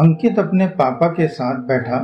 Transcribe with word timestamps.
अंकित 0.00 0.38
अपने 0.38 0.66
पापा 0.66 1.06
के 1.06 1.26
साथ 1.28 1.56
बैठा 1.58 1.96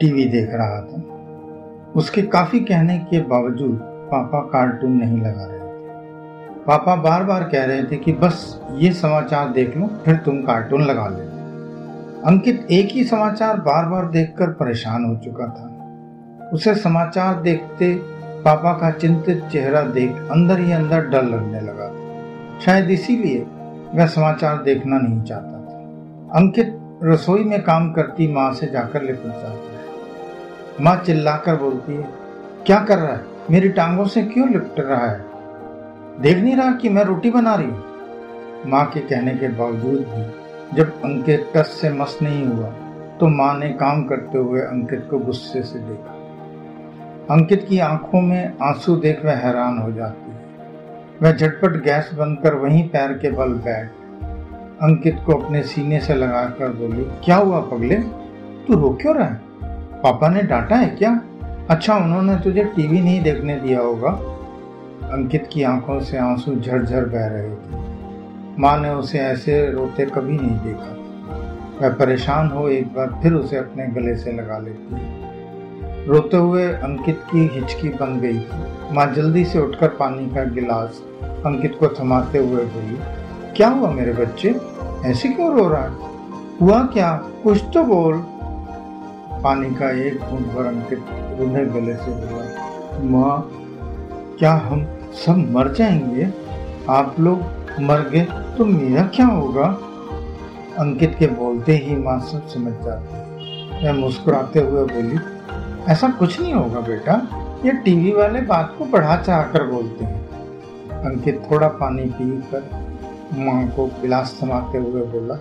टीवी 0.00 0.24
देख 0.24 0.50
रहा 0.52 0.80
था। 0.80 1.92
उसके 1.96 2.22
काफ़ी 2.22 2.60
कहने 2.60 2.98
के 2.98 3.20
बावजूद 3.20 3.78
पापा 4.12 4.40
कार्टून 4.40 4.92
नहीं 4.92 5.18
लगा 5.18 5.44
रहे 5.44 5.58
थे। 5.58 6.64
पापा 6.66 6.94
बार 6.96 7.24
बार 7.24 7.44
कह 7.44 7.64
रहे 7.64 7.82
थे 7.82 7.96
कि 7.96 8.12
बस 8.12 8.60
ये 8.74 8.92
समाचार 8.92 9.48
देख 9.48 9.76
लो, 9.76 9.86
फिर 10.04 10.16
तुम 10.16 10.42
कार्टून 10.42 10.82
लगा 10.82 11.08
ले 11.08 11.28
अंकित 12.26 12.66
एक 12.70 12.88
ही 12.88 13.04
समाचार 13.04 13.56
बार 13.56 13.88
बार 13.88 14.08
देखकर 14.10 14.50
परेशान 14.50 15.04
हो 15.04 15.14
चुका 15.16 15.46
था। 15.46 16.48
उसे 16.52 16.74
समाचार 16.74 17.40
देखते 17.42 17.94
पापा 18.44 18.72
का 18.72 18.90
चिंतित 18.90 19.44
चेहरा 19.52 19.82
देख 19.82 20.10
अंदर 20.30 20.60
ही 20.60 20.72
अंदर 20.72 21.06
डर 21.06 21.22
लगने 21.22 21.60
लगा 21.60 21.92
शायद 22.60 22.90
इसीलिए 22.90 23.46
वह 23.94 24.06
समाचार 24.06 24.62
देखना 24.62 24.98
नहीं 24.98 25.22
चाहता 25.22 25.48
था। 25.48 26.38
अंकित 26.38 26.76
रसोई 27.04 27.44
में 27.44 27.62
काम 27.62 27.92
करती 27.92 28.26
माँ 28.32 28.52
से 28.54 28.66
जाकर 28.66 29.02
लिपट 29.02 29.26
जाता 29.26 29.48
है। 29.48 30.84
माँ 30.84 30.96
चिल्लाकर 30.96 31.56
बोलती 31.56 31.92
है, 31.92 32.08
क्या 32.66 32.80
कर 32.80 32.98
रहा 32.98 33.12
है? 33.12 33.24
मेरी 33.50 33.68
टांगों 33.68 34.04
से 34.04 34.22
क्यों 34.22 34.48
लिपट 34.48 34.80
रहा 34.80 35.06
है? 35.06 35.24
देख 36.20 36.36
नहीं 36.36 36.56
रहा 36.56 36.72
कि 36.72 36.88
मैं 36.88 37.04
रोटी 37.04 37.30
बना 37.30 37.54
रही 37.54 37.66
हूँ? 37.66 37.84
माँ 38.66 38.84
के 38.86 39.00
कहने 39.00 39.34
के 39.34 39.48
बावजूद 39.48 40.00
भी, 40.08 40.76
जब 40.76 41.00
अंकित 41.04 41.50
टस 41.56 41.78
से 41.80 41.90
मस 41.90 42.18
नहीं 42.22 42.44
हुआ 42.46 42.70
तो 43.20 43.28
माँ 43.28 43.54
ने 43.58 43.68
काम 43.70 44.04
करते 44.04 44.38
हुए 44.38 44.60
अंकित 44.60 45.06
को 45.10 45.18
गुस्से 45.18 45.62
से 45.62 45.78
देखा। 45.78 46.12
अंकित 47.34 47.66
की 47.68 47.78
आँखों 47.78 48.20
में 48.20 48.52
आँसू 48.62 48.96
देख 48.96 49.24
वह 49.24 49.36
हैरान 49.36 49.78
हो 49.78 49.90
जाती 49.92 50.30
है। 50.30 50.38
वह 51.22 51.32
झटपट 51.32 51.82
गैस 51.82 52.10
बंद 52.14 52.38
कर 52.42 52.54
वहीं 52.54 52.88
पैर 52.88 53.12
के 53.12 53.30
बल 53.30 53.52
बैठ 53.64 53.90
अंकित 54.82 55.18
को 55.26 55.34
अपने 55.34 55.62
सीने 55.62 56.00
से 56.00 56.14
लगाकर 56.14 56.68
बोली, 56.68 57.04
क्या 57.24 57.36
हुआ 57.36 57.60
पगले? 57.60 57.94
तू 58.66 58.74
रो 58.74 58.98
क्यों 59.02 59.16
रहा 59.16 59.26
है? 59.26 59.40
पापा 60.02 60.28
ने 60.28 60.42
डांटा 60.42 60.76
है 60.76 60.88
क्या? 60.88 61.20
अच्छा 61.70 61.96
उन्होंने 61.96 62.36
तुझे 62.36 62.64
टीवी 62.64 63.00
नहीं 63.00 63.22
देखने 63.22 63.56
दिया 63.56 63.80
होगा। 63.80 64.10
अंकित 65.12 65.48
की 65.52 65.62
आँखों 65.62 66.00
से 66.00 66.18
आँसू 66.18 66.54
झरझर 66.54 67.04
बह 67.04 67.26
रहे 67.26 67.50
थे। 67.50 67.80
माँ 68.58 68.80
ने 68.80 68.90
उसे 68.90 69.18
ऐसे 69.18 69.72
रोते 69.72 70.06
कभी 70.06 70.32
नहीं 70.32 70.58
देखा। 70.58 70.96
वह 71.80 71.94
परेशान 71.94 72.48
हो 72.48 72.68
एक 72.68 72.86
बार 72.86 73.20
फिर 73.22 73.32
उसे 73.32 73.56
अपने 73.56 73.86
गले 73.86 74.16
से 74.16 74.32
लगा 74.32 74.58
लेती 74.58 74.96
रोते 76.06 76.36
हुए 76.36 76.66
अंकित 76.66 77.20
की 77.30 77.50
हिचकी 77.52 77.88
बन 77.88 78.20
गई 78.20 78.38
थी। 78.38 78.94
माँ 78.94 79.06
जल्दी 79.06 79.44
से 79.44 79.58
उठकर 79.58 79.88
पानी 79.88 80.26
का 80.26 80.44
गिलास 80.44 81.02
अंकित 81.46 81.76
को 81.80 81.88
थमाते 81.88 82.38
हुए 82.38 82.64
बोली 82.64 82.98
क्या 83.60 83.68
हुआ 83.68 83.90
मेरे 83.90 84.12
बच्चे? 84.12 84.60
ऐसे 85.04 85.28
क्यों 85.28 85.56
रो 85.56 85.68
रहा 85.68 85.82
है? 85.82 85.90
हुआ 86.60 86.82
क्या? 86.82 87.12
कुछ 87.44 87.64
तो 87.74 87.84
बोल। 87.84 88.14
पानी 89.42 89.70
का 89.70 89.90
एक 89.90 90.20
घूंट 90.20 90.46
भर 90.46 90.66
अंकित 90.66 91.04
रूढ़े 91.10 91.64
गले 91.66 91.94
से 91.94 92.10
बोला, 92.10 93.00
माँ, 93.02 93.50
क्या 94.38 94.52
हम 94.52 94.86
सब 95.26 95.50
मर 95.50 95.72
जाएँगे? 95.72 96.30
आप 96.90 97.16
लोग 97.20 97.38
मर 97.80 98.08
गए 98.08 98.20
तो 98.58 98.64
मेरा 98.64 99.02
क्या 99.02 99.26
होगा? 99.26 99.66
अंकित 100.78 101.16
के 101.18 101.26
बोलते 101.26 101.72
ही 101.76 101.96
माँ 101.96 102.20
सब 102.20 102.48
समझ 102.48 102.72
जाती। 102.72 103.14
मैं 103.84 103.92
मुस्कुराते 103.92 104.60
हुए 104.60 104.84
बोली, 104.84 105.18
ऐसा 105.92 106.08
कुछ 106.08 106.40
नहीं 106.40 106.54
होगा 106.54 106.80
बेटा, 106.80 107.28
ये 107.64 107.72
टीवी 107.72 108.12
वाले 108.12 108.40
बात 108.40 108.74
को 108.78 108.84
बढ़ा 108.84 109.16
चाह 109.16 109.42
कर 109.42 109.66
बोलते 109.66 110.04
हैं। 110.04 110.28
अंकित 111.04 111.42
थोड़ा 111.50 111.68
पानी 111.68 112.02
पी 112.02 112.30
कर 112.36 112.89
माँ 113.34 113.68
को 113.68 113.86
गिलास 114.02 114.38
थमाते 114.42 114.78
हुए 114.78 115.02
बोला, 115.06 115.34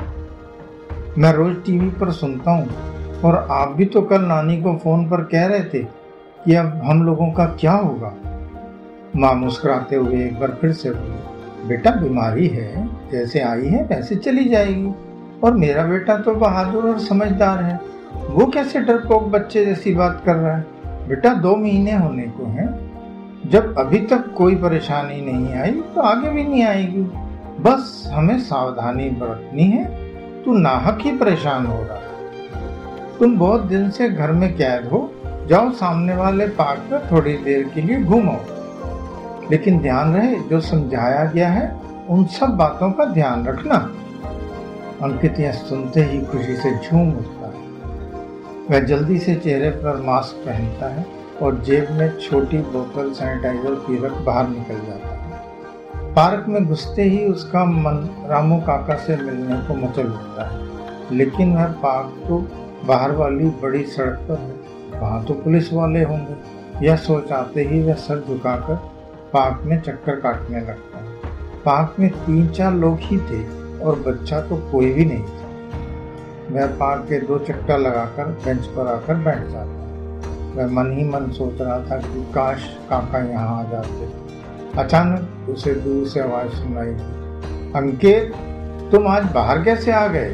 मैं 1.17 1.31
रोज 1.33 1.55
टीवी 1.65 1.89
पर 1.89 2.11
सुनता 2.11 2.51
हूँ 2.51 3.21
और 3.21 3.35
आप 3.51 3.69
भी 3.69 3.85
तो 3.85 4.01
कल 4.01 4.21
नानी 4.21 4.61
को 4.61 4.75
फ़ोन 4.77 5.09
पर 5.09 5.23
कह 5.23 5.45
रहे 5.45 5.63
थे 5.63 5.83
कि 6.45 6.55
अब 6.55 6.81
हम 6.85 7.03
लोगों 7.03 7.31
का 7.31 7.45
क्या 7.59 7.73
होगा? 7.73 8.13
माँ 9.15 9.33
मुस्कुराते 9.35 9.95
हुए 9.95 10.23
एक 10.25 10.39
बार 10.39 10.57
फिर 10.61 10.71
से 10.71 10.91
बोली, 10.91 11.67
बेटा 11.67 11.91
बीमारी 11.91 12.47
है, 12.47 12.87
जैसे 13.11 13.39
आई 13.41 13.65
है 13.65 13.83
वैसे 13.85 14.15
चली 14.15 14.43
जाएगी 14.49 14.91
और 15.43 15.53
मेरा 15.53 15.85
बेटा 15.85 16.17
तो 16.17 16.35
बहादुर 16.35 16.89
और 16.89 16.99
समझदार 16.99 17.63
है। 17.63 17.79
वो 18.29 18.45
कैसे 18.45 18.79
डरपोक 18.79 19.23
बच्चे 19.23 19.65
जैसी 19.65 19.93
बात 19.95 20.21
कर 20.25 20.35
रहा 20.35 20.55
है? 20.57 20.65
बेटा 21.07 21.33
दो 21.35 21.55
महीने 21.55 21.95
होने 21.95 22.23
को 22.29 22.45
हैं। 22.45 22.67
जब 23.49 23.77
अभी 23.77 23.99
तक 24.05 24.33
कोई 24.37 24.55
परेशानी 24.55 25.21
नहीं 25.21 25.53
आई 25.53 25.71
तो 25.95 26.01
आगे 26.01 26.29
भी 26.29 26.43
नहीं 26.43 26.63
आएगी। 26.63 27.07
बस 27.59 28.11
हमें 28.13 28.39
सावधानी 28.39 29.09
बरतनी 29.09 29.63
है, 29.63 29.85
तू 30.43 30.53
नाहक 30.53 30.99
ही 31.01 31.11
परेशान 31.11 31.65
हो 31.65 31.83
रहा 31.83 31.97
है। 31.97 32.31
तुम 33.19 33.37
बहुत 33.37 33.61
दिन 33.61 33.89
से 33.89 34.09
घर 34.09 34.31
में 34.31 34.57
कैद 34.57 34.85
हो, 34.85 35.11
जाओ 35.47 35.71
सामने 35.71 36.15
वाले 36.15 36.47
पार्क 36.47 36.91
में 36.91 37.11
थोड़ी 37.11 37.37
देर 37.37 37.71
के 37.75 37.81
लिए 37.81 38.03
घूमो। 38.03 38.39
लेकिन 39.51 39.79
ध्यान 39.79 40.15
रहे, 40.15 40.39
जो 40.39 40.59
समझाया 40.61 41.25
गया 41.25 41.49
है, 41.49 41.81
उन 42.09 42.25
सब 42.25 42.47
बातों 42.47 42.91
का 42.91 43.05
ध्यान 43.05 43.45
रखना। 43.45 43.75
अंकित 45.01 45.39
यह 45.39 45.51
सुनते 45.51 46.01
ही 46.01 46.21
खुशी 46.21 46.55
से 46.55 46.77
झूम 46.77 47.09
उठता 47.09 47.47
है। 47.47 47.59
वह 48.71 48.79
जल्दी 48.79 49.19
से 49.19 49.35
चेहरे 49.35 49.69
पर 49.69 50.01
मास्क 50.01 50.45
पहनता 50.45 50.93
है 50.93 51.05
और 51.41 51.59
जेब 51.59 51.91
में 51.91 52.17
छोटी 52.17 52.57
बोतल 52.57 53.11
सैनिटाइजर 53.11 53.75
पी 53.75 54.05
रख 54.05 54.11
बाहर 54.11 54.47
निकल 54.47 54.75
जाता 54.75 55.08
है। 55.08 55.08
पार्क 56.19 56.45
में 56.47 56.65
घुसते 56.65 57.03
ही 57.03 57.25
उसका 57.25 57.65
मन 57.65 58.25
रामू 58.29 58.61
काका 58.61 58.95
से 58.95 59.15
मिलने 59.17 59.55
को 59.55 59.73
मचल 59.73 60.07
उठता 60.07 60.49
है। 60.49 61.17
लेकिन 61.17 61.55
वह 61.55 61.65
पार्क 61.65 62.07
तो 62.27 62.37
बाहर 62.87 63.11
वाली 63.11 63.45
बड़ी 63.45 63.83
सड़क 63.83 64.25
पर 64.29 64.39
है। 64.39 64.99
वहाँ 64.99 65.25
तो 65.25 65.33
पुलिस 65.33 65.73
वाले 65.73 66.03
होंगे। 66.03 66.35
यह 66.85 66.95
सोच 66.95 67.31
आते 67.31 67.63
ही 67.63 67.83
वह 67.83 67.93
सर 67.93 68.23
झुकाकर 68.27 68.75
पार्क 69.33 69.61
में 69.63 69.81
चक्कर 69.81 70.15
काटने 70.15 70.59
लगता 70.59 70.97
है। 70.97 71.13
पार्क 71.65 71.95
में 71.99 72.09
तीन 72.09 72.47
चार 72.47 72.73
लोग 72.73 72.97
ही 72.99 73.17
थे 73.17 73.43
और 73.79 73.99
बच्चा 73.99 74.41
तो 74.41 74.57
कोई 74.71 74.93
भी 74.93 75.05
नहीं 75.05 75.23
था। 75.23 75.47
वह 76.51 76.67
पार्क 76.67 77.01
के 77.01 77.19
दो 77.19 77.39
चक्कर 77.39 77.77
लगाकर 77.77 78.25
बेंच 78.25 78.65
पर 78.65 78.87
आकर 78.87 79.15
बैठ 79.15 79.47
जाता 79.47 80.57
वह 80.57 80.71
मन 80.71 80.91
ही 80.97 81.03
मन 81.03 81.31
सोच 81.31 81.61
रहा 81.61 81.79
था 81.79 81.97
कि 81.97 82.23
काश 82.23 82.77
काका 82.89 83.19
यहाँ 83.19 83.59
आ 83.59 83.63
जाते। 83.63 84.28
अचानक 84.77 85.49
उसे 85.49 85.73
दूर 85.75 86.07
से 86.07 86.19
आवाज़ 86.19 86.51
सुनाई। 86.53 86.93
अंकित, 87.75 88.33
तुम 88.91 89.07
आज 89.07 89.23
बाहर 89.33 89.63
कैसे 89.63 89.91
आ 89.91 90.05
गए? 90.07 90.29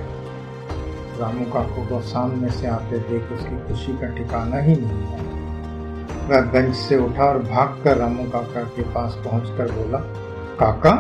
रामू 1.20 1.46
काको 1.52 1.86
को 1.88 2.02
सामने 2.04 2.50
से 2.52 2.68
आते 2.68 2.98
देख 3.02 3.32
उसकी 3.32 3.58
खुशी 3.68 3.94
का 3.94 4.08
ठिकाना 4.16 4.58
ही 4.58 4.76
नहीं 4.76 5.06
था 5.06 5.24
वह 6.28 6.42
बेंच 6.52 6.76
से 6.76 6.98
उठा 6.98 7.24
और 7.24 7.40
भागकर 7.42 7.98
रामू 7.98 8.24
काका 8.32 8.64
के 8.76 8.82
पास 8.92 9.18
पहुंचकर 9.26 9.72
बोला, 9.72 9.98
काका, 10.60 10.92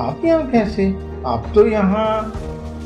आप 0.00 0.24
यहाँ 0.24 0.50
कैसे? 0.50 0.88
आप 1.26 1.50
तो 1.54 1.66
यहाँ 1.66 2.20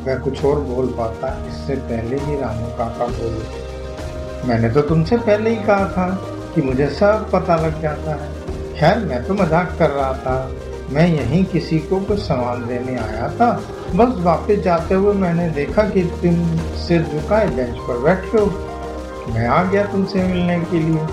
वह 0.07 0.19
कुछ 0.19 0.45
और 0.45 0.61
बोल 0.63 0.87
पाता, 0.99 1.29
इससे 1.49 1.77
पहले 1.83 2.17
ही 2.17 2.41
रामू 2.41 2.69
काका 2.79 3.07
बोले, 3.09 4.49
मैंने 4.49 4.71
तो 4.71 4.81
तुमसे 4.83 5.17
पहले 5.19 5.51
ही 5.51 5.57
कहा 5.57 5.89
था 5.89 6.09
कि 6.55 6.63
मुझे 6.63 6.89
सब 6.91 7.31
पता 7.33 7.57
लग 7.57 7.81
जाता 7.83 8.15
है। 8.15 8.34
खैर, 8.79 8.99
मैं 8.99 9.25
तो 9.27 9.35
मज़ाक 9.35 9.77
कर 9.79 9.91
रहा 9.91 10.13
था। 10.13 10.53
मैं 10.91 11.07
यहीं 11.09 11.45
किसी 11.45 11.79
को 11.79 12.01
कुछ 12.01 12.19
सामान 12.19 12.67
देने 12.67 12.97
आया 12.97 13.29
था। 13.29 13.51
बस 13.95 14.19
वापस 14.21 14.59
जाते 14.59 14.95
हुए 14.95 15.13
मैंने 15.15 15.49
देखा 15.51 15.83
कि 15.83 16.03
तुम 16.23 16.57
सिर 16.77 17.03
झुकाए 17.03 17.49
बेंच 17.49 17.77
पर 17.79 17.99
बैठे 17.99 18.39
हो। 18.39 18.47
मैं 19.35 19.47
आ 19.47 19.63
गया 19.65 19.85
तुमसे 19.85 20.23
मिलने 20.23 20.59
के 20.61 20.79
लिए। 20.79 21.07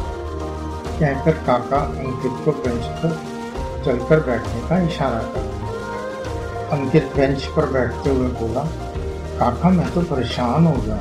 कहकर 1.00 1.32
काका 1.32 1.78
अंकित 1.78 2.46
को 2.46 2.52
बेंच 2.52 2.86
पर 3.00 3.20
चलकर 3.86 4.20
बैठने 4.20 4.68
का 4.70 4.80
इशारा 4.80 5.20
कर 5.20 5.50
अंकित 6.72 7.14
बेंच 7.16 7.46
पर 7.46 7.66
बैठते 7.66 8.10
हुए 8.10 8.28
बोला, 8.28 8.64
काका, 9.40 9.69
मैं 9.69 9.94
तो 9.94 10.02
परेशान 10.02 10.66
हो 10.66 10.81
गया। 10.81 10.96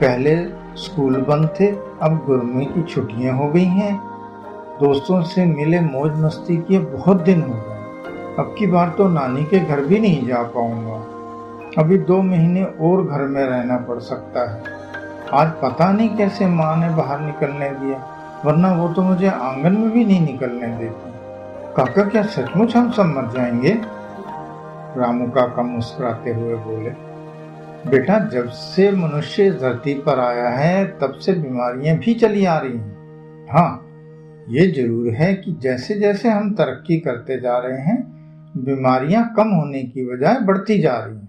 पहले 0.00 0.36
स्कूल 0.76 1.16
बंद 1.20 1.48
थे, 1.60 1.66
अब 2.02 2.24
गर्मी 2.28 2.64
की 2.64 2.82
छुट्टियाँ 2.82 3.36
हो 3.36 3.48
गई 3.48 3.64
हैं। 3.64 4.13
दोस्तों 4.80 5.22
से 5.22 5.44
मिले 5.46 5.80
मौज 5.80 6.12
मस्ती 6.14 6.56
किए 6.56 6.78
बहुत 6.78 7.20
दिन 7.22 7.42
हो 7.42 7.54
गए। 7.54 8.34
अब 8.38 8.54
की 8.58 8.66
बार 8.66 8.88
तो 8.88 9.08
नानी 9.08 9.44
के 9.44 9.58
घर 9.58 9.80
भी 9.80 9.98
नहीं 9.98 10.26
जा 10.26 10.42
पाऊँगा। 10.42 10.96
अभी 11.82 11.98
दो 11.98 12.22
महीने 12.22 12.64
और 12.64 13.06
घर 13.06 13.22
में 13.22 13.42
रहना 13.44 13.76
पड़ 13.76 13.98
सकता 13.98 14.50
है। 14.50 14.62
आज 15.32 15.52
पता 15.62 15.92
नहीं 15.92 16.16
कैसे 16.16 16.46
माँ 16.46 16.76
ने 16.76 16.88
बाहर 16.88 17.20
निकलने 17.20 17.70
दिया, 17.70 17.98
वरना 18.44 18.72
वो 18.72 18.88
तो 18.88 19.02
मुझे 19.02 19.26
आँगन 19.26 19.72
में 19.72 19.90
भी 19.90 20.04
नहीं 20.04 20.20
निकलने 20.20 20.66
देती। 20.66 21.12
काका, 21.76 22.04
क्या 22.04 22.22
सचमुच 22.22 22.76
हम 22.76 22.90
सब 22.90 23.04
मर 23.04 23.30
जाएँगे? 23.30 23.80
रामू 24.96 25.26
काका 25.26 25.62
मुस्कुराते 25.62 26.30
हुए 26.30 26.54
बोले, 26.54 26.90
बेटा, 27.90 28.18
जब 28.18 28.48
से 28.48 28.90
मनुष्य 28.90 29.50
धरती 29.50 29.94
पर 29.94 30.20
आया 30.20 30.48
है, 30.48 30.84
तब 30.86 31.12
से 31.12 31.32
बीमारियाँ 31.32 31.96
भी 31.96 32.14
चली 32.14 32.44
आ 32.44 32.58
रही 32.58 32.72
हैं। 32.72 33.48
हाँ 33.52 33.83
ये 34.50 34.66
ज़रूर 34.66 35.14
है 35.14 35.34
कि 35.34 35.52
जैसे 35.52 35.94
जैसे 35.94 36.28
हम 36.28 36.54
तरक्की 36.54 36.98
करते 37.00 37.40
जा 37.40 37.58
रहे 37.58 37.78
हैं, 37.78 38.02
बीमारियाँ 38.56 39.34
कम 39.36 39.48
होने 39.48 39.82
की 39.82 40.04
बजाय 40.04 40.40
बढ़ती 40.40 40.78
जा 40.78 40.96
रही 40.98 41.16
हैं। 41.16 41.28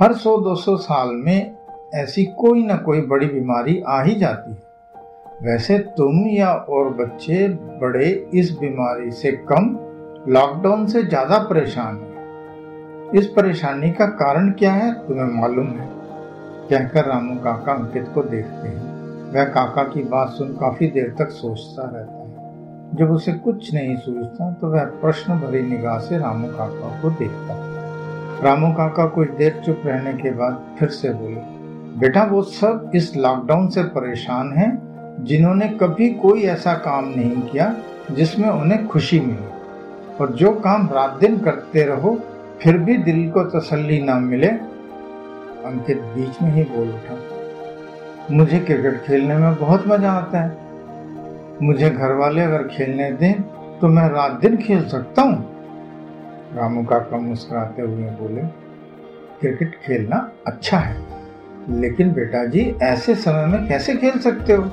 हर 0.00 0.12
सौ 0.12 0.36
दो 0.38 0.54
सौ 0.54 0.76
साल 0.76 1.08
में 1.14 1.54
ऐसी 1.94 2.24
कोई 2.24 2.66
ना 2.66 2.76
कोई 2.76 3.00
बड़ी 3.00 3.26
बीमारी 3.26 3.82
आ 3.88 4.02
ही 4.02 4.14
जाती 4.14 4.50
है। 4.50 4.62
वैसे 5.42 5.78
तुम 5.78 6.26
या 6.26 6.52
और 6.52 6.92
बच्चे 6.94 7.48
बड़े 7.48 8.30
इस 8.34 8.52
बीमारी 8.52 9.10
से 9.10 9.32
कम, 9.32 9.78
लॉकडाउन 10.28 10.86
से 10.86 11.02
ज़्यादा 11.02 11.38
परेशान 11.38 11.96
हैं। 11.96 13.12
इस 13.12 13.26
परेशानी 13.26 13.90
का 13.90 14.06
कारण 14.06 14.50
क्या 14.50 14.72
है, 14.72 14.92
तुम्हें 14.92 15.40
मालूम 15.40 15.66
है। 15.66 15.88
कहकर 16.70 17.04
रामू 17.04 17.36
काका 17.36 17.72
अंकित 17.72 18.08
को 18.14 18.22
देखते 18.22 18.68
हैं। 18.68 18.97
वह 19.32 19.44
काका 19.44 19.82
की 19.82 20.02
बात 20.02 20.28
सुन 20.28 20.48
काफ़ी 20.48 20.86
देर 20.86 21.14
तक 21.18 21.28
सोचता 21.28 21.82
रहता 21.82 22.12
है। 22.12 22.96
जब 22.96 23.10
उसे 23.10 23.32
कुछ 23.32 23.74
नहीं 23.74 23.96
सूझता 23.96 24.52
तो 24.52 24.66
वह 24.66 24.84
प्रश्न 24.84 25.34
भरी 25.34 25.62
निगाह 25.62 25.98
से 25.98 26.18
रामू 26.18 26.48
काका 26.48 27.00
को 27.02 27.10
देखता 27.10 27.54
है। 27.54 28.42
रामू 28.42 28.72
काका 28.72 29.06
कुछ 29.06 29.30
देर 29.30 29.62
चुप 29.66 29.82
रहने 29.86 30.12
के 30.12 30.30
बाद 30.30 30.76
फिर 30.78 30.88
से 30.88 31.12
बोले, 31.12 31.40
बेटा, 31.98 32.24
वो 32.24 32.42
सब 32.42 32.90
इस 32.94 33.16
लॉकडाउन 33.16 33.68
से 33.68 33.82
परेशान 33.82 34.52
हैं, 34.52 35.24
जिन्होंने 35.24 35.68
कभी 35.68 36.10
कोई 36.14 36.42
ऐसा 36.42 36.74
काम 36.74 37.04
नहीं 37.04 37.42
किया 37.42 37.74
जिसमें 38.10 38.48
उन्हें 38.48 38.86
खुशी 38.88 39.20
मिले। 39.20 40.16
और 40.20 40.32
जो 40.32 40.52
काम 40.52 40.88
रात 40.92 41.18
दिन 41.20 41.38
करते 41.38 41.84
रहो, 41.84 42.18
फिर 42.62 42.78
भी 42.78 42.96
दिल 42.98 43.30
को 43.30 43.44
तसल्ली 43.44 44.02
ना 44.02 44.18
मिले। 44.18 44.46
अंकित 44.46 46.00
बीच 46.00 46.42
में 46.42 46.50
ही 46.50 46.62
बोल 46.62 46.88
उठा। 46.88 47.37
मुझे 48.30 48.58
क्रिकेट 48.60 49.00
खेलने 49.02 49.36
में 49.36 49.54
बहुत 49.58 49.86
मज़ा 49.88 50.10
आता 50.12 50.40
है। 50.40 50.66
मुझे 51.62 51.90
घर 51.90 52.12
वाले 52.14 52.42
अगर 52.42 52.66
खेलने 52.68 53.10
दें 53.12 53.42
तो 53.80 53.88
मैं 53.88 54.08
रात 54.08 54.32
दिन 54.40 54.56
खेल 54.56 54.84
सकता 54.88 55.22
हूँ। 55.22 56.54
रामू 56.56 56.82
काका 56.84 57.16
मुस्कुराते 57.18 57.82
हुए 57.82 58.10
बोले, 58.20 58.42
क्रिकेट 59.40 59.74
खेलना 59.84 60.16
अच्छा 60.46 60.78
है, 60.78 60.96
लेकिन 61.70 62.12
बेटा 62.12 62.44
जी 62.46 62.62
ऐसे 62.82 63.14
समय 63.16 63.46
में 63.46 63.66
कैसे 63.68 63.96
खेल 63.96 64.18
सकते 64.20 64.52
हो? 64.52 64.70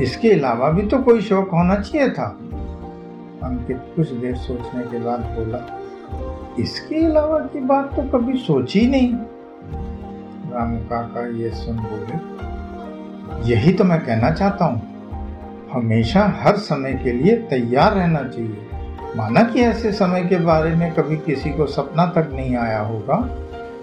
इसके 0.00 0.32
अलावा 0.32 0.70
भी 0.70 0.82
तो 0.82 0.98
कोई 1.02 1.20
शौक 1.22 1.50
होना 1.50 1.74
चाहिए 1.76 2.10
था। 2.10 2.26
अंकित 3.44 3.92
कुछ 3.96 4.10
देर 4.10 4.36
सोचने 4.38 4.82
के 4.82 4.98
बाद 5.00 5.20
बोला, 5.36 5.64
इसके 6.58 7.04
अलावा 7.04 7.38
की 7.46 7.60
बात 7.62 7.94
तो 7.96 8.02
कभी 8.10 8.38
सोची 8.38 8.86
नहीं। 8.86 9.12
रामू 10.52 10.78
काका 10.86 11.26
ये 11.38 11.50
सुन 11.54 11.76
बोले 11.78 12.39
यही 13.42 13.72
तो 13.72 13.84
मैं 13.84 13.98
कहना 14.00 14.30
चाहता 14.30 14.64
हूँ। 14.64 14.88
हमेशा 15.72 16.24
हर 16.40 16.56
समय 16.56 16.92
के 16.94 17.12
लिए 17.12 17.34
तैयार 17.50 17.94
रहना 17.94 18.22
चाहिए। 18.22 18.66
माना 19.16 19.42
कि 19.42 19.60
ऐसे 19.60 19.92
समय 19.92 20.24
के 20.24 20.36
बारे 20.36 20.74
में 20.74 20.92
कभी 20.94 21.16
किसी 21.16 21.50
को 21.50 21.66
सपना 21.66 22.06
तक 22.06 22.30
नहीं 22.32 22.56
आया 22.56 22.80
होगा, 22.80 23.18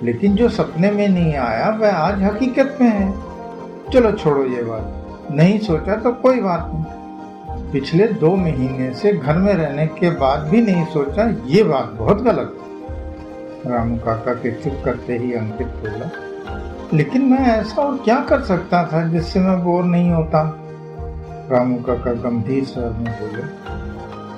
लेकिन 0.04 0.36
जो 0.36 0.50
सपने 0.50 0.92
में 0.92 1.08
नहीं 1.08 1.36
आया, 1.36 1.70
वह 1.70 1.92
आज 1.92 2.24
हकीकत 2.24 2.78
में 2.82 2.90
है। 2.90 3.12
चलो 3.94 4.12
छोड़ो 4.12 4.44
ये 4.44 4.64
बात। 4.64 5.28
नहीं 5.32 5.60
सोचा 5.60 5.96
तो 5.96 6.12
कोई 6.12 6.42
बात 6.42 6.72
नहीं। 6.74 7.72
पिछले 7.72 8.08
दो 8.08 8.36
महीने 8.36 8.94
से 8.94 9.14
घर 9.14 9.38
में 9.38 9.54
रहने 9.54 9.88
के 9.88 10.10
बाद 10.10 10.48
भी 10.48 10.62
नहीं 10.62 10.86
सोचा, 10.86 11.28
ये 11.46 11.64
बात 11.64 11.92
बहुत 11.92 12.22
गलत। 12.22 12.58
रामू 13.68 13.98
काका 13.98 14.34
के 14.34 14.52
चुप 14.52 14.82
करते 14.86 15.18
ही 15.18 15.34
अंकित 15.34 15.68
बोला 15.68 16.10
लेकिन 16.94 17.22
मैं 17.22 17.40
ऐसा 17.40 17.82
और 17.82 17.98
क्या 17.98 18.20
कर 18.20 18.42
सकता 18.42 18.84
था 18.84 19.08
जिससे 19.08 19.40
मैं 19.40 19.60
बोर 19.64 19.84
नहीं 19.84 20.12
होता? 20.12 20.42
रामू 21.52 21.78
काका 21.84 22.14
गंभीर 22.22 22.64
स्वर 22.64 22.90
में 22.92 23.12
बोले, 23.14 23.44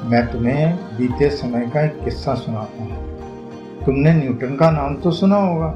मैं 0.09 0.25
तुम्हें 0.27 0.75
बीते 0.97 1.29
समय 1.29 1.69
का 1.73 1.81
एक 1.81 2.03
किस्सा 2.03 2.33
सुनाता 2.35 2.83
हूँ। 2.83 3.85
तुमने 3.85 4.13
न्यूटन 4.13 4.55
का 4.55 4.71
नाम 4.71 4.95
तो 4.95 5.11
सुना 5.11 5.35
होगा। 5.37 5.67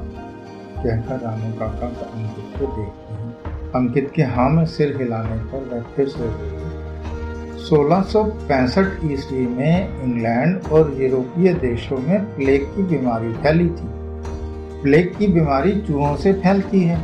कहकर 0.76 1.20
रामू 1.20 1.52
काका 1.52 1.88
का 1.90 2.06
अंकित 2.08 2.58
को 2.58 2.66
देखते 2.76 3.14
हैं 3.14 3.72
अंकित 3.74 4.10
के 4.14 4.22
हाँ 4.34 4.48
में 4.50 4.64
सिर 4.66 4.96
हिलाने 4.96 5.36
पर 5.44 5.68
वह 5.72 5.82
फिर 5.96 6.08
से 6.08 6.32
सोलह 7.64 8.02
सौ 8.02 8.24
पैंसठ 8.48 9.04
ईस्वी 9.04 9.46
में 9.46 10.02
इंग्लैंड 10.02 10.72
और 10.72 10.94
यूरोपीय 11.02 11.52
देशों 11.60 11.98
में 11.98 12.24
प्लेग 12.36 12.64
की 12.66 12.82
बीमारी 12.88 13.32
फैली 13.34 13.68
थी। 13.68 13.88
प्लेग 14.84 15.14
की 15.18 15.26
बीमारी 15.26 15.80
चूहों 15.80 16.16
से 16.16 16.32
फैलती 16.32 16.80
है। 16.82 16.98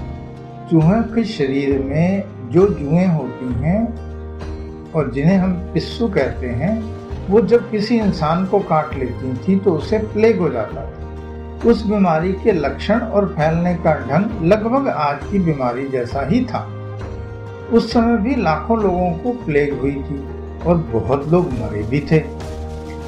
चूहों 0.70 1.02
के 1.02 1.24
शरीर 1.24 1.78
में 1.78 2.24
जो 2.50 2.68
जुएँ 2.68 3.06
होती 3.06 3.52
हैं 3.54 4.92
और 4.92 5.10
जिन्हें 5.12 5.36
हम 5.36 5.52
पिस्सू 5.74 6.08
कहते 6.08 6.46
हैं, 6.46 6.96
वो 7.28 7.40
जब 7.40 7.70
किसी 7.70 7.98
इंसान 7.98 8.46
को 8.46 8.58
काट 8.60 8.94
लेती 8.94 9.36
थी 9.36 9.58
तो 9.58 9.72
उसे 9.72 9.98
प्लेग 9.98 10.38
हो 10.38 10.50
जाता 10.50 10.82
था। 10.82 11.68
उस 11.70 11.86
बीमारी 11.86 12.32
के 12.32 12.52
लक्षण 12.52 13.00
और 13.00 13.28
फैलने 13.28 13.74
का 13.74 13.94
ढंग 13.94 14.44
लगभग 14.44 14.88
आज 14.88 15.24
की 15.32 15.38
बीमारी 15.38 15.88
जैसा 15.88 16.26
ही 16.26 16.44
था। 16.44 16.66
उस 17.72 17.92
समय 17.92 18.16
भी 18.16 18.34
लाखों 18.34 18.82
लोगों 18.82 19.10
को 19.12 19.32
प्लेग 19.32 19.80
हुई 19.80 19.94
थी 19.94 20.22
और 20.66 20.76
बहुत 20.92 21.28
लोग 21.28 21.52
मरे 21.52 21.82
भी 21.82 22.00
थे। 22.00 22.20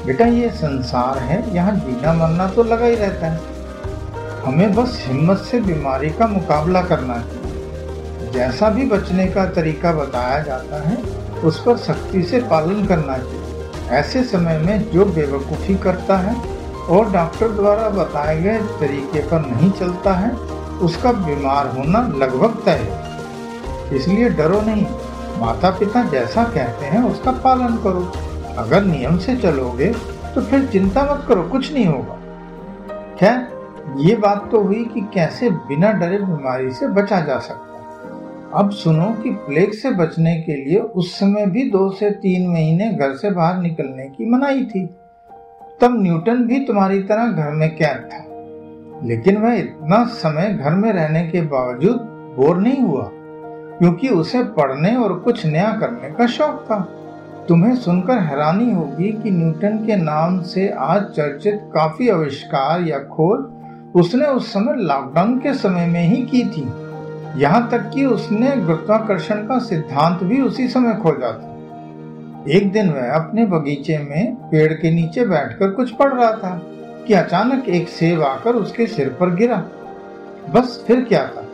बेटा, 0.05 0.25
ये 0.25 0.49
संसार 0.49 1.17
है, 1.17 1.55
यहाँ 1.55 1.75
जीना 1.75 2.13
मरना 2.13 2.47
तो 2.47 2.63
लगा 2.63 2.85
ही 2.85 2.95
रहता 2.95 3.27
है। 3.27 3.52
हमें 4.45 4.73
बस 4.75 5.03
हिम्मत 5.07 5.37
से 5.41 5.59
बीमारी 5.61 6.09
का 6.09 6.27
मुकाबला 6.27 6.81
करना 6.81 7.17
चाहिए 7.19 8.31
जैसा 8.31 8.69
भी 8.69 8.85
बचने 8.85 9.25
का 9.27 9.45
तरीका 9.45 9.91
बताया 9.93 10.39
जाता 10.39 10.81
है, 10.89 10.97
उस 11.43 11.61
पर 11.61 11.77
सख्ती 11.77 12.23
से 12.23 12.39
पालन 12.41 12.85
करना 12.85 13.17
चाहिए 13.17 13.41
ऐसे 13.91 14.23
समय 14.23 14.57
में 14.57 14.91
जो 14.91 15.05
बेवकूफ़ी 15.05 15.75
करता 15.75 16.17
है 16.17 16.35
और 16.89 17.11
डॉक्टर 17.11 17.51
द्वारा 17.51 17.89
बताए 17.89 18.41
गए 18.41 18.57
तरीके 18.79 19.19
पर 19.21 19.41
नहीं 19.41 19.71
चलता 19.71 20.13
है, 20.13 20.31
उसका 20.79 21.11
बीमार 21.11 21.67
होना 21.67 22.01
लगभग 22.17 22.61
तय 22.65 22.79
है। 22.81 23.95
इसलिए 23.95 24.29
डरो 24.31 24.61
नहीं। 24.61 24.85
माता 25.39 25.69
पिता 25.69 26.03
जैसा 26.03 26.43
कहते 26.45 26.85
हैं, 26.85 27.03
उसका 27.03 27.31
पालन 27.43 27.77
करो। 27.83 28.11
अगर 28.57 28.83
नियम 28.83 29.17
से 29.17 29.35
चलोगे 29.35 29.93
तो 30.35 30.41
फिर 30.41 30.65
चिंता 30.65 31.03
मत 31.03 31.25
करो, 31.27 31.43
कुछ 31.43 31.71
नहीं 31.73 31.85
होगा। 31.85 32.17
खैर 33.19 33.52
ये 33.97 34.15
बात 34.15 34.49
तो 34.51 34.61
हुई 34.61 34.85
कि 34.85 35.01
कैसे 35.13 35.49
बिना 35.49 35.91
डरे 35.91 36.17
बीमारी 36.17 36.71
से 36.71 36.87
बचा 36.87 37.21
जा 37.21 37.39
सकता 37.39 37.77
है। 37.77 37.83
अब 38.53 38.69
सुनो 38.71 39.05
कि 39.23 39.29
प्लेग 39.29 39.71
से 39.71 39.91
बचने 39.91 40.35
के 40.35 40.55
लिए 40.55 40.79
उस 40.79 41.19
समय 41.19 41.45
भी 41.45 41.69
दो 41.71 41.89
से 41.89 42.11
तीन 42.11 42.47
महीने 42.47 42.89
घर 42.89 43.13
से 43.13 43.31
बाहर 43.31 43.57
निकलने 43.57 44.05
की 44.05 44.29
मनाही 44.29 44.65
थी। 44.65 44.85
तब 45.81 46.01
न्यूटन 46.03 46.43
भी 46.43 46.59
तुम्हारी 46.59 46.99
तरह 47.03 47.27
घर 47.27 47.51
में 47.51 47.75
कैद 47.75 48.09
था। 48.13 48.23
लेकिन 49.07 49.37
वह 49.37 49.53
इतना 49.53 50.03
समय 50.05 50.53
घर 50.53 50.71
में 50.71 50.93
रहने 50.93 51.27
के 51.27 51.41
बावजूद 51.41 51.95
बोर 52.37 52.57
नहीं 52.57 52.81
हुआ, 52.81 53.09
क्योंकि 53.79 54.09
उसे 54.09 54.43
पढ़ने 54.43 54.95
और 54.95 55.19
कुछ 55.19 55.45
नया 55.45 55.71
करने 55.71 56.09
का 56.09 56.27
शौक 56.27 56.65
था। 56.65 56.79
तुम्हें 57.47 57.75
सुनकर 57.75 58.17
हैरानी 58.17 58.71
होगी 58.71 59.11
कि 59.23 59.31
न्यूटन 59.31 59.77
के 59.77 59.95
नाम 59.95 60.41
से 60.41 60.69
आज 60.69 61.01
चर्चित 61.01 61.61
काफ़ी 61.73 62.09
आविष्कार 62.09 62.81
या 62.81 62.99
खोज 62.99 63.52
उसने 63.95 64.25
उस 64.25 64.53
समय 64.53 64.73
लॉकडाउन 64.75 65.39
के 65.39 65.53
समय 65.53 65.87
में 65.87 66.03
ही 66.03 66.17
की 66.17 66.43
थी। 66.43 66.63
यहाँ 67.41 67.69
तक 67.71 67.91
कि 67.93 68.05
उसने 68.05 68.57
गुरुत्वाकर्षण 68.57 69.35
का 69.35 69.59
सिद्धांत 69.59 70.23
भी 70.23 70.41
उसी 70.41 70.67
समय 70.67 70.93
खोजा 70.93 71.31
था। 71.31 71.49
एक 72.51 72.71
दिन 72.71 72.89
वह 72.89 73.13
अपने 73.13 73.45
बगीचे 73.45 73.97
में 73.97 74.35
पेड़ 74.35 74.73
के 74.73 74.91
नीचे 74.91 75.25
बैठकर 75.25 75.71
कुछ 75.71 75.91
पढ़ 75.91 76.13
रहा 76.13 76.31
था 76.31 76.61
कि 77.07 77.13
अचानक 77.13 77.69
एक 77.69 77.89
सेब 77.89 78.23
आकर 78.23 78.55
उसके 78.55 78.87
सिर 78.87 79.09
पर 79.09 79.35
गिरा। 79.35 79.63
बस 80.53 80.83
फिर 80.87 81.01
क्या 81.01 81.27
था? 81.27 81.47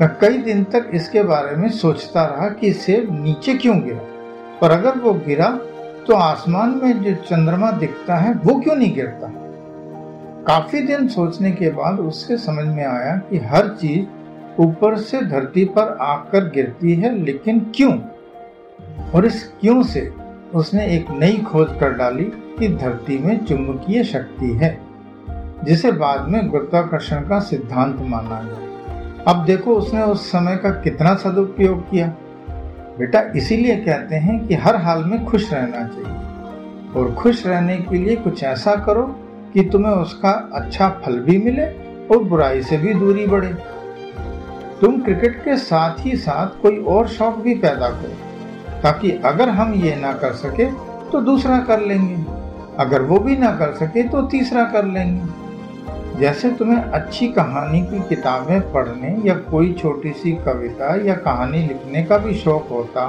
मैं 0.00 0.08
कई 0.20 0.38
दिन 0.38 0.64
तक 0.64 0.90
इसके 0.94 1.22
बारे 1.22 1.56
में 1.56 1.68
सोचता 1.68 2.24
रहा 2.24 2.48
कि 2.48 2.72
सेब 2.72 3.24
नीचे 3.24 3.54
क्यों 3.54 3.80
गिरा? 3.80 4.00
पर 4.60 4.70
अगर 4.70 4.98
वो 4.98 5.12
गिरा 5.12 5.58
तो 6.06 6.14
आसमान 6.14 6.80
में 6.84 7.02
जो 7.02 7.14
चंद्रमा 7.14 7.70
दिखता 7.70 8.16
है, 8.16 8.34
वो 8.34 8.60
क्यों 8.60 8.76
नहीं 8.76 8.94
गिरता? 8.94 9.45
काफ़ी 10.46 10.80
दिन 10.80 11.08
सोचने 11.08 11.50
के 11.50 11.70
बाद 11.70 12.00
उससे 12.00 12.36
समझ 12.36 12.64
में 12.64 12.86
आया 12.86 13.16
कि 13.16 13.38
हर 13.38 13.68
चीज़ 13.68 14.06
ऊपर 14.60 14.96
से 14.96 15.22
धरती 15.22 15.64
पर 15.64 15.98
आकर 16.00 16.50
गिरती 16.50 16.94
है, 16.94 17.18
लेकिन 17.18 17.72
क्यों? 17.76 17.98
और 19.14 19.26
इस 19.26 19.52
क्यों 19.60 19.82
से 19.82 20.12
उसने 20.54 20.86
एक 20.86 21.06
नई 21.10 21.38
खोज 21.38 21.68
कर 21.80 21.90
डाली 21.90 22.24
कि 22.58 22.68
धरती 22.68 23.18
में 23.18 23.44
चुंबकीय 23.44 24.04
शक्ति 24.04 24.46
है, 24.46 24.80
जिसे 25.64 25.92
बाद 25.92 26.28
में 26.28 26.48
गुरुत्वाकर्षण 26.48 27.16
का 27.16 27.38
सिद्धांत 27.38 27.96
माना 28.00 28.42
गया। 28.42 29.32
अब 29.32 29.44
देखो 29.44 29.74
उसने 29.74 30.02
उस 30.02 30.32
समय 30.32 30.56
का 30.56 30.70
कितना 30.70 31.14
सदुपयोग 31.14 31.90
किया। 31.90 32.06
बेटा, 32.98 33.20
इसीलिए 33.36 33.76
कहते 33.76 34.16
हैं 34.16 34.46
कि 34.46 34.54
हर 34.54 34.76
हाल 34.76 35.04
में 35.04 35.24
खुश 35.24 35.52
रहना 35.52 35.88
चाहिए। 35.88 36.18
और 36.96 37.14
खुश 37.14 37.46
रहने 37.46 37.76
के 37.76 37.98
लिए 37.98 38.16
कुछ 38.16 38.44
ऐसा 38.44 38.74
करो 38.74 39.25
कि 39.56 39.62
तुम्हें 39.62 39.92
उसका 39.92 40.30
अच्छा 40.54 40.88
फल 41.04 41.18
भी 41.18 41.36
मिले 41.38 41.66
और 42.08 42.24
बुराई 42.24 42.62
से 42.62 42.76
भी 42.76 42.92
दूरी 42.94 43.26
बढ़े। 43.26 43.52
तुम 44.80 45.00
क्रिकेट 45.00 45.36
के 45.44 45.56
साथ 45.56 46.04
ही 46.06 46.16
साथ 46.16 46.60
कोई 46.62 46.82
और 46.86 47.08
शौक 47.08 47.36
भी 47.36 47.54
पैदा 47.54 47.88
करो, 47.90 48.80
ताकि 48.82 49.10
अगर 49.24 49.48
हम 49.50 49.72
ये 49.74 49.94
ना 49.96 50.12
कर 50.12 50.32
सके 50.34 50.64
तो 51.10 51.20
दूसरा 51.20 51.58
कर 51.60 51.80
लेंगे। 51.80 52.16
अगर 52.78 53.02
वो 53.02 53.18
भी 53.18 53.36
ना 53.36 53.50
कर 53.52 53.72
सके 53.74 54.02
तो 54.08 54.22
तीसरा 54.26 54.64
कर 54.64 54.84
लेंगे। 54.84 56.18
जैसे 56.20 56.50
तुम्हें 56.50 56.82
अच्छी 56.82 57.28
कहानी 57.28 57.80
की 57.82 58.00
किताबें 58.08 58.60
पढ़ने 58.72 59.16
या 59.24 59.34
कोई 59.50 59.72
छोटी 59.72 60.12
सी 60.12 60.32
कविता 60.44 60.94
या 61.06 61.14
कहानी 61.22 61.62
लिखने 61.62 62.02
का 62.02 62.18
भी 62.18 62.34
शौक 62.34 62.68
होता, 62.70 63.08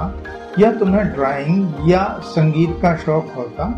या 0.60 0.72
तुम्हें 0.72 1.06
ड्राइंग 1.14 1.92
या 1.92 2.08
संगीत 2.26 2.80
का 2.82 2.96
शौक 2.96 3.34
होता 3.38 3.70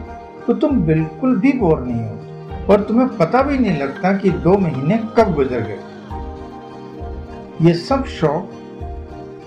तो 0.48 0.54
तुम 0.54 0.82
बिल्कुल 0.84 1.40
भी 1.40 1.52
बोर 1.54 1.80
नहीं 1.82 2.02
होते 2.02 2.19
और 2.70 2.82
तुम्हें 2.82 3.08
पता 3.18 3.42
भी 3.42 3.58
नहीं 3.58 3.80
लगता 3.80 4.12
कि 4.18 4.30
दो 4.30 4.58
महीने 4.58 4.98
कब 5.18 5.34
गुजर 5.36 5.62
गए। 5.62 5.80
ये 7.62 7.74
सब 7.74 8.06
शौक 8.06 8.52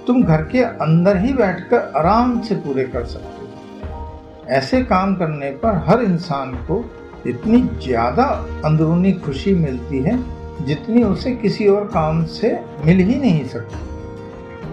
तुम 0.06 0.22
घर 0.22 0.42
के 0.42 0.62
अंदर 0.62 1.16
ही 1.16 1.32
बैठकर 1.32 1.92
आराम 1.96 2.40
से 2.40 2.54
पूरे 2.54 2.84
कर 2.84 3.04
सकते 3.04 3.40
हो। 3.86 4.46
ऐसे 4.48 4.82
काम 4.84 5.14
करने 5.14 5.50
पर 5.50 5.76
हर 5.86 6.02
इंसान 6.02 6.54
को 6.66 6.84
इतनी 7.26 7.60
ज़्यादा 7.84 8.24
अंदरूनी 8.64 9.12
खुशी 9.12 9.54
मिलती 9.54 9.98
है 9.98 10.16
जितनी 10.64 11.02
उसे 11.02 11.30
किसी 11.36 11.68
और 11.68 11.84
काम 11.84 12.24
से 12.24 12.58
मिल 12.84 12.98
ही 12.98 13.14
नहीं 13.14 13.44
सकती। 13.44 13.76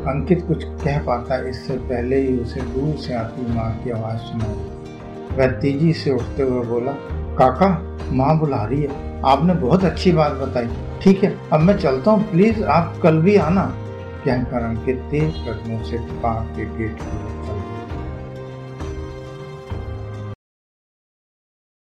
अंकित 0.10 0.46
कुछ 0.48 0.64
कह 0.84 1.00
पाता 1.04 1.38
इससे 1.50 1.78
पहले 1.78 2.22
ही 2.22 2.38
उसे 2.38 2.62
दूर 2.62 2.96
से 2.98 3.14
आती 3.14 3.54
माँ 3.56 3.72
की 3.84 3.92
आवाज़ 3.92 4.20
सुनाई। 4.20 5.38
वह 5.38 5.52
तेज़ी 5.52 5.94
से 5.94 6.12
उठते 6.12 6.44
हुए 6.44 6.66
बोला, 6.66 6.92
काका 7.38 7.70
माँ 8.12 8.40
बुला 8.40 8.64
रही 8.64 8.82
है। 8.84 9.22
आपने 9.26 9.54
बहुत 9.54 9.84
अच्छी 9.84 10.12
बात 10.12 10.32
बताई। 10.32 10.68
ठीक 11.02 11.24
है, 11.24 11.38
अब 11.54 11.60
मैं 11.60 11.78
चलता 11.78 12.12
हूँ। 12.12 12.32
प्लीज़, 12.32 12.64
आप 12.64 13.00
कल 13.04 13.18
भी 13.18 13.36
आना। 13.36 13.74
कहकर 14.26 14.64
अंकित 14.64 14.98
तेज 15.12 15.34
कदमों 15.48 15.84
से 15.84 15.98
पार्क 15.98 16.50
के 16.56 16.66
गेट 16.66 16.98
की 17.02 17.59